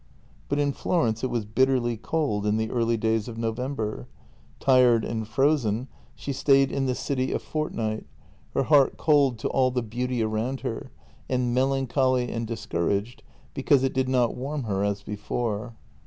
[0.49, 4.07] But in Florence it was bitterly cold in the early days of November.
[4.59, 8.25] Tired and frozen, she stayed in the city a fort JENNY 256 night—
[8.55, 10.89] her heart cold to all the beauty around her,
[11.29, 13.21] and mel ancholy and discouraged
[13.53, 15.75] because it did not warm her as before.